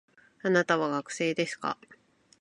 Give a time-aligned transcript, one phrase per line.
[0.41, 1.77] あなたは学生ですか